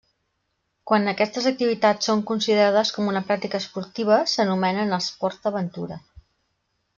Quan 0.91 1.03
aquestes 1.11 1.47
activitats 1.49 2.09
són 2.09 2.23
considerades 2.31 2.93
com 2.95 3.11
una 3.11 3.21
pràctica 3.29 3.61
esportiva 3.65 4.19
s'anomenen 4.33 4.99
esports 5.01 5.45
d'aventura. 5.45 6.01